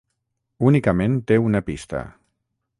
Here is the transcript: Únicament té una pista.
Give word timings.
Únicament 0.69 1.19
té 1.33 1.39
una 1.51 1.61
pista. 1.71 2.05